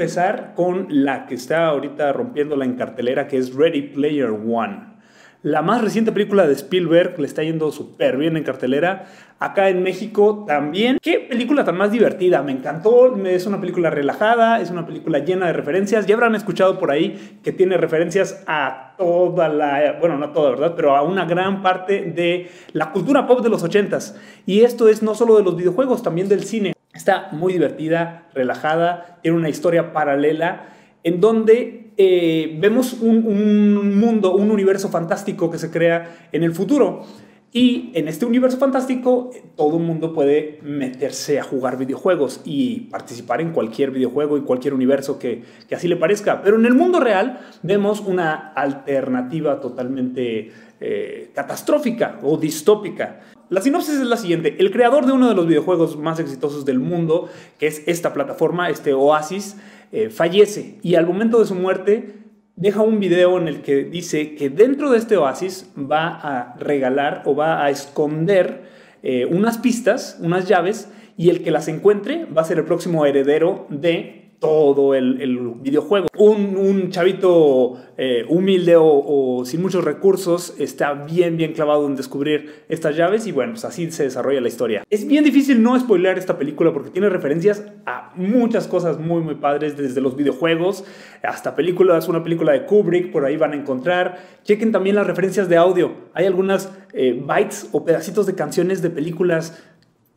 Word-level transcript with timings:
empezar 0.00 0.54
con 0.56 0.86
la 0.88 1.26
que 1.26 1.34
está 1.34 1.66
ahorita 1.66 2.10
rompiendo 2.14 2.56
la 2.56 2.74
cartelera, 2.74 3.28
que 3.28 3.36
es 3.36 3.54
Ready 3.54 3.82
Player 3.82 4.30
One. 4.30 4.94
La 5.42 5.60
más 5.60 5.82
reciente 5.82 6.10
película 6.10 6.46
de 6.46 6.54
Spielberg 6.54 7.18
le 7.18 7.26
está 7.26 7.42
yendo 7.42 7.70
súper 7.70 8.16
bien 8.16 8.38
en 8.38 8.42
cartelera. 8.42 9.04
Acá 9.38 9.68
en 9.68 9.82
México 9.82 10.46
también. 10.46 10.96
Qué 11.02 11.18
película 11.18 11.64
tan 11.64 11.76
más 11.76 11.92
divertida. 11.92 12.42
Me 12.42 12.52
encantó. 12.52 13.14
Es 13.26 13.46
una 13.46 13.60
película 13.60 13.90
relajada. 13.90 14.62
Es 14.62 14.70
una 14.70 14.86
película 14.86 15.18
llena 15.18 15.48
de 15.48 15.52
referencias. 15.52 16.06
Ya 16.06 16.14
habrán 16.14 16.34
escuchado 16.34 16.78
por 16.78 16.90
ahí 16.90 17.38
que 17.42 17.52
tiene 17.52 17.76
referencias 17.76 18.42
a 18.46 18.94
toda 18.96 19.50
la. 19.50 19.98
Bueno, 20.00 20.16
no 20.16 20.30
toda, 20.30 20.50
¿verdad? 20.50 20.72
Pero 20.76 20.96
a 20.96 21.02
una 21.02 21.26
gran 21.26 21.60
parte 21.60 22.04
de 22.04 22.48
la 22.72 22.90
cultura 22.90 23.26
pop 23.26 23.42
de 23.42 23.50
los 23.50 23.62
ochentas. 23.62 24.18
Y 24.46 24.62
esto 24.62 24.88
es 24.88 25.02
no 25.02 25.14
solo 25.14 25.36
de 25.36 25.42
los 25.42 25.56
videojuegos, 25.56 26.02
también 26.02 26.26
del 26.30 26.44
cine. 26.44 26.72
Está 27.00 27.28
muy 27.32 27.54
divertida, 27.54 28.28
relajada. 28.34 29.20
Tiene 29.22 29.38
una 29.38 29.48
historia 29.48 29.94
paralela 29.94 30.68
en 31.02 31.18
donde 31.18 31.92
eh, 31.96 32.58
vemos 32.60 32.92
un, 33.00 33.98
mundo, 33.98 34.36
un 34.36 34.50
universo 34.50 34.90
fantástico 34.90 35.50
que 35.50 35.56
se 35.56 35.70
crea 35.70 36.28
en 36.30 36.42
el 36.42 36.52
futuro. 36.52 37.06
Y 37.54 37.90
en 37.94 38.06
este 38.06 38.26
universo 38.26 38.58
fantástico, 38.58 39.30
todo 39.56 39.78
el 39.78 39.82
mundo 39.82 40.12
puede 40.12 40.58
meterse 40.62 41.40
a 41.40 41.42
jugar 41.42 41.78
videojuegos 41.78 42.42
y 42.44 42.80
participar 42.90 43.40
en 43.40 43.52
cualquier 43.52 43.92
videojuego 43.92 44.36
y 44.36 44.42
cualquier 44.42 44.74
universo 44.74 45.18
que, 45.18 45.42
así 45.74 45.88
le 45.88 45.96
parezca. 45.96 46.42
Pero 46.42 46.58
en 46.58 46.66
el 46.66 46.74
mundo 46.74 47.00
real 47.00 47.40
vemos 47.62 48.00
una 48.00 48.52
alternativa 48.52 49.58
totalmente 49.58 50.52
eh, 50.78 51.30
catastrófica 51.34 52.18
o 52.22 52.36
distópica. 52.36 53.20
La 53.50 53.60
sinopsis 53.60 53.96
es 53.96 54.06
la 54.06 54.16
siguiente. 54.16 54.54
El 54.60 54.70
creador 54.70 55.06
de 55.06 55.12
uno 55.12 55.28
de 55.28 55.34
los 55.34 55.48
videojuegos 55.48 55.98
más 55.98 56.20
exitosos 56.20 56.64
del 56.64 56.78
mundo, 56.78 57.28
que 57.58 57.66
es 57.66 57.82
esta 57.86 58.12
plataforma, 58.12 58.70
este 58.70 58.94
Oasis, 58.94 59.56
eh, 59.90 60.08
fallece 60.08 60.78
y 60.82 60.94
al 60.94 61.04
momento 61.04 61.40
de 61.40 61.46
su 61.46 61.56
muerte 61.56 62.14
deja 62.54 62.80
un 62.80 63.00
video 63.00 63.38
en 63.38 63.48
el 63.48 63.62
que 63.62 63.82
dice 63.82 64.36
que 64.36 64.50
dentro 64.50 64.90
de 64.90 64.98
este 64.98 65.16
oasis 65.16 65.68
va 65.76 66.08
a 66.10 66.54
regalar 66.58 67.22
o 67.24 67.34
va 67.34 67.64
a 67.64 67.70
esconder 67.70 68.68
eh, 69.02 69.26
unas 69.26 69.58
pistas, 69.58 70.18
unas 70.20 70.46
llaves, 70.46 70.88
y 71.16 71.30
el 71.30 71.42
que 71.42 71.50
las 71.50 71.66
encuentre 71.66 72.26
va 72.26 72.42
a 72.42 72.44
ser 72.44 72.58
el 72.58 72.66
próximo 72.66 73.04
heredero 73.04 73.66
de 73.68 74.29
todo 74.40 74.94
el, 74.94 75.54
videojuego. 75.60 76.08
Un, 76.16 76.90
chavito 76.90 77.74
eh, 77.96 78.24
humilde 78.28 78.74
o, 78.76 79.42
sin 79.44 79.62
muchos 79.62 79.84
recursos 79.84 80.54
está 80.58 80.94
bien, 80.94 81.36
bien 81.36 81.52
clavado 81.52 81.86
en 81.86 81.94
descubrir 81.94 82.64
estas 82.68 82.96
llaves 82.96 83.26
y 83.26 83.32
bueno, 83.32 83.52
pues 83.52 83.64
así 83.64 83.90
se 83.90 84.04
desarrolla 84.04 84.40
la 84.40 84.48
historia. 84.48 84.84
Es 84.90 85.06
bien 85.06 85.22
difícil 85.22 85.62
no 85.62 85.78
spoilear 85.78 86.18
esta 86.18 86.38
película 86.38 86.72
porque 86.72 86.90
tiene 86.90 87.08
referencias 87.10 87.64
a 87.86 88.12
muchas 88.16 88.66
cosas 88.66 88.98
muy, 88.98 89.20
muy 89.20 89.36
padres, 89.36 89.76
desde 89.76 90.00
los 90.00 90.16
videojuegos 90.16 90.84
hasta 91.22 91.54
películas, 91.54 92.08
una 92.08 92.22
película 92.22 92.52
de 92.52 92.64
Kubrick, 92.64 93.12
por 93.12 93.24
ahí 93.24 93.36
van 93.36 93.52
a 93.52 93.56
encontrar. 93.56 94.18
Chequen 94.42 94.72
también 94.72 94.96
las 94.96 95.06
referencias 95.06 95.48
de 95.48 95.56
audio. 95.56 95.92
Hay 96.14 96.24
algunas 96.24 96.72
eh, 96.94 97.20
bytes 97.22 97.68
o 97.72 97.84
pedacitos 97.84 98.26
de 98.26 98.34
canciones 98.34 98.80
de 98.80 98.90
películas 98.90 99.62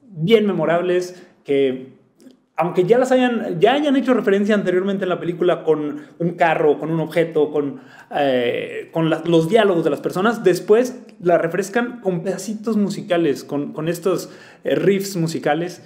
bien 0.00 0.46
memorables 0.46 1.20
que 1.42 2.03
aunque 2.56 2.84
ya 2.84 2.98
las 2.98 3.10
hayan, 3.10 3.58
ya 3.58 3.72
hayan 3.72 3.96
hecho 3.96 4.14
referencia 4.14 4.54
anteriormente 4.54 5.04
en 5.04 5.08
la 5.08 5.18
película 5.18 5.64
con 5.64 6.02
un 6.18 6.30
carro, 6.34 6.78
con 6.78 6.90
un 6.90 7.00
objeto, 7.00 7.50
con, 7.50 7.80
eh, 8.14 8.90
con 8.92 9.10
los 9.10 9.48
diálogos 9.48 9.82
de 9.82 9.90
las 9.90 10.00
personas, 10.00 10.44
después 10.44 11.02
la 11.20 11.36
refrescan 11.36 12.00
con 12.00 12.22
pedacitos 12.22 12.76
musicales, 12.76 13.42
con, 13.42 13.72
con 13.72 13.88
estos 13.88 14.30
eh, 14.62 14.76
riffs 14.76 15.16
musicales. 15.16 15.82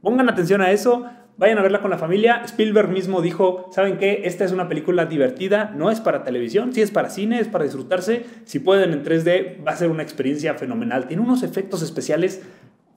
Pongan 0.00 0.30
atención 0.30 0.62
a 0.62 0.70
eso, 0.70 1.04
vayan 1.36 1.58
a 1.58 1.62
verla 1.62 1.82
con 1.82 1.90
la 1.90 1.98
familia. 1.98 2.40
Spielberg 2.46 2.88
mismo 2.88 3.20
dijo, 3.20 3.68
¿saben 3.70 3.98
qué? 3.98 4.22
Esta 4.24 4.44
es 4.44 4.52
una 4.52 4.68
película 4.68 5.04
divertida, 5.04 5.72
no 5.76 5.90
es 5.90 6.00
para 6.00 6.24
televisión, 6.24 6.72
sí 6.72 6.80
es 6.80 6.90
para 6.90 7.10
cine, 7.10 7.40
es 7.40 7.48
para 7.48 7.64
disfrutarse. 7.64 8.24
Si 8.44 8.58
pueden 8.58 8.92
en 8.92 9.04
3D, 9.04 9.66
va 9.66 9.72
a 9.72 9.76
ser 9.76 9.90
una 9.90 10.02
experiencia 10.02 10.54
fenomenal. 10.54 11.08
Tiene 11.08 11.22
unos 11.22 11.42
efectos 11.42 11.82
especiales 11.82 12.42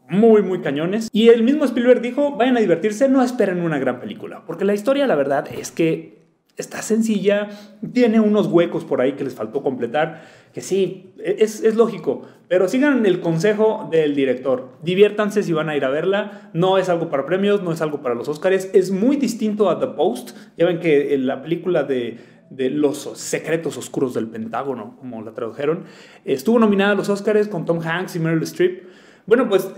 muy, 0.09 0.41
muy 0.41 0.61
cañones. 0.61 1.09
Y 1.13 1.29
el 1.29 1.43
mismo 1.43 1.65
Spielberg 1.65 2.01
dijo, 2.01 2.35
vayan 2.35 2.57
a 2.57 2.59
divertirse, 2.59 3.07
no 3.07 3.23
esperen 3.23 3.61
una 3.61 3.79
gran 3.79 3.99
película, 3.99 4.43
porque 4.45 4.65
la 4.65 4.73
historia, 4.73 5.07
la 5.07 5.15
verdad, 5.15 5.47
es 5.51 5.71
que 5.71 6.19
está 6.57 6.81
sencilla, 6.81 7.47
tiene 7.93 8.19
unos 8.19 8.47
huecos 8.47 8.83
por 8.83 8.99
ahí 8.99 9.13
que 9.13 9.23
les 9.23 9.33
faltó 9.33 9.63
completar, 9.63 10.23
que 10.53 10.59
sí, 10.59 11.13
es, 11.23 11.63
es, 11.63 11.75
lógico, 11.75 12.23
pero 12.49 12.67
sigan 12.67 13.05
el 13.05 13.21
consejo 13.21 13.87
del 13.89 14.13
director, 14.13 14.71
diviértanse 14.83 15.41
si 15.41 15.53
van 15.53 15.69
a 15.69 15.77
ir 15.77 15.85
a 15.85 15.89
verla, 15.89 16.51
no 16.53 16.77
es 16.77 16.89
algo 16.89 17.09
para 17.09 17.25
premios, 17.25 17.63
no 17.63 17.71
es 17.71 17.81
algo 17.81 18.01
para 18.01 18.13
los 18.13 18.27
Oscars, 18.27 18.69
es 18.73 18.91
muy 18.91 19.15
distinto 19.15 19.69
a 19.69 19.79
The 19.79 19.87
Post, 19.87 20.35
ya 20.57 20.65
ven 20.65 20.79
que 20.79 21.17
la 21.17 21.41
película 21.41 21.83
de, 21.83 22.17
de 22.49 22.69
los 22.69 22.97
secretos 22.97 23.77
oscuros 23.77 24.13
del 24.13 24.27
Pentágono, 24.27 24.97
como 24.99 25.21
la 25.21 25.33
tradujeron, 25.33 25.85
estuvo 26.25 26.59
nominada 26.59 26.91
a 26.91 26.95
los 26.95 27.07
Oscars 27.07 27.47
con 27.47 27.63
Tom 27.63 27.79
Hanks 27.81 28.17
y 28.17 28.19
Meryl 28.19 28.43
Streep. 28.43 28.83
Bueno, 29.25 29.47
pues 29.47 29.71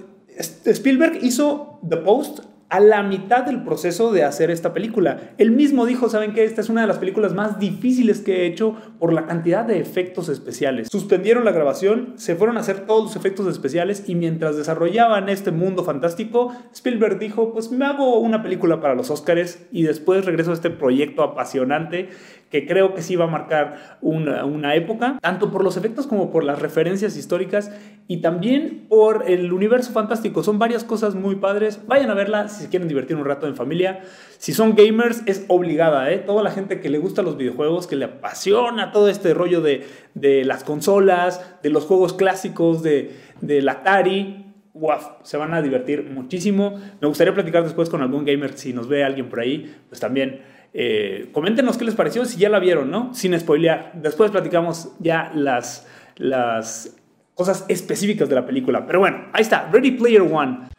Spielberg 0.74 1.22
hizo 1.22 1.80
The 1.90 1.98
Post 1.98 2.42
a 2.72 2.80
la 2.80 3.04
mitad 3.04 3.44
del 3.44 3.64
proceso 3.64 4.14
de 4.14 4.24
hacer 4.24 4.50
esta 4.50 4.74
película. 4.74 5.34
Él 5.38 5.52
mismo 5.52 5.86
dijo, 5.86 6.08
¿saben 6.08 6.34
qué? 6.34 6.46
Esta 6.46 6.62
es 6.62 6.70
una 6.70 6.80
de 6.80 6.88
las 6.88 7.00
películas 7.00 7.34
más 7.34 7.60
difíciles 7.60 8.22
que 8.22 8.42
he 8.42 8.46
hecho 8.46 8.78
por 8.98 9.12
la 9.12 9.26
cantidad 9.26 9.66
de 9.66 9.78
efectos 9.80 10.30
especiales. 10.30 10.88
Suspendieron 10.90 11.44
la 11.44 11.52
grabación, 11.52 12.14
se 12.16 12.34
fueron 12.38 12.56
a 12.56 12.62
hacer 12.62 12.86
todos 12.86 13.04
los 13.04 13.16
efectos 13.18 13.46
especiales 13.48 14.06
y 14.08 14.16
mientras 14.16 14.56
desarrollaban 14.56 15.28
este 15.28 15.52
mundo 15.52 15.84
fantástico, 15.84 16.56
Spielberg 16.74 17.20
dijo, 17.20 17.52
pues 17.52 17.72
me 17.72 17.84
hago 17.86 18.20
una 18.20 18.42
película 18.42 18.80
para 18.80 18.96
los 18.96 19.12
Oscars 19.12 19.60
y 19.74 19.84
después 19.84 20.24
regreso 20.24 20.52
a 20.52 20.54
este 20.54 20.70
proyecto 20.70 21.24
apasionante 21.24 22.08
que 22.52 22.68
creo 22.68 22.94
que 22.94 23.02
sí 23.02 23.16
va 23.16 23.26
a 23.26 23.30
marcar 23.30 23.98
una, 24.02 24.46
una, 24.46 24.76
época, 24.76 25.18
tanto 25.22 25.52
por 25.52 25.64
los 25.64 25.78
efectos 25.78 26.06
como 26.06 26.32
por 26.32 26.44
las 26.44 26.60
referencias 26.60 27.16
históricas 27.16 27.72
y 28.08 28.18
también 28.18 28.88
por 28.90 29.24
el 29.30 29.54
universo 29.54 29.94
fantástico. 29.94 30.44
Son 30.44 30.60
varias 30.60 30.84
cosas 30.84 31.16
muy 31.16 31.36
padres. 31.36 31.82
Vayan 31.88 32.10
a 32.10 32.14
verla 32.14 32.50
si 32.62 32.68
quieren 32.68 32.88
divertir 32.88 33.18
un 33.18 33.26
rato 33.26 33.48
en 33.48 33.56
familia. 33.56 34.02
Si 34.38 34.54
son 34.54 34.76
gamers, 34.76 35.22
es 35.26 35.46
obligada, 35.48 36.12
¿eh? 36.12 36.20
Toda 36.20 36.44
la 36.44 36.52
gente 36.52 36.80
que 36.80 36.90
le 36.90 36.98
gusta 36.98 37.22
los 37.22 37.38
videojuegos, 37.38 37.88
que 37.88 37.96
le 37.96 38.06
apasiona 38.06 38.92
todo 38.92 39.10
este 39.10 39.34
rollo 39.34 39.62
de, 39.62 39.86
de 40.14 40.46
las 40.46 40.64
consolas, 40.64 41.60
de 41.62 41.70
los 41.70 41.86
juegos 41.86 42.14
clásicos, 42.14 42.82
de, 42.84 43.12
de 43.42 43.62
la 43.62 43.74
Atari, 43.74 44.48
Wow, 44.74 45.00
se 45.24 45.36
van 45.36 45.54
a 45.54 45.62
divertir 45.62 46.10
muchísimo. 46.10 46.80
Me 47.02 47.08
gustaría 47.08 47.34
platicar 47.34 47.64
después 47.64 47.90
con 47.90 48.02
algún 48.02 48.24
gamer, 48.24 48.58
si 48.58 48.72
nos 48.72 48.88
ve 48.88 49.04
alguien 49.04 49.28
por 49.28 49.42
ahí, 49.42 49.76
pues 49.90 50.00
también 50.00 50.42
eh, 50.74 51.30
coméntenos 51.34 51.78
qué 51.78 51.84
les 51.84 51.96
pareció, 51.96 52.24
si 52.24 52.40
ya 52.40 52.48
la 52.48 52.60
vieron, 52.60 52.90
¿no? 52.90 53.14
Sin 53.14 53.38
spoilear. 53.38 53.92
Después 53.96 54.32
platicamos 54.32 54.94
ya 55.00 55.32
las, 55.36 55.88
las 56.16 56.96
cosas 57.36 57.66
específicas 57.68 58.30
de 58.30 58.36
la 58.36 58.46
película. 58.46 58.86
Pero 58.86 59.00
bueno, 59.00 59.26
ahí 59.34 59.42
está, 59.42 59.70
Ready 59.72 59.92
Player 59.92 60.22
One. 60.22 60.70